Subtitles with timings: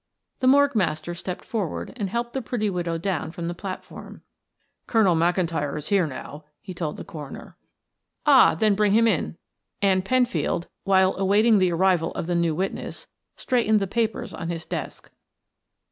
[0.39, 4.23] The morgue master stepped forward and helped the pretty widow down from the platform.
[4.87, 7.55] "Colonel McIntyre is here now," he told the coroner.
[8.25, 9.37] "Ah, then bring him in,"
[9.79, 14.65] and Penfield, while awaiting the arrival of the new witness, straightened the papers on his
[14.65, 15.11] desk.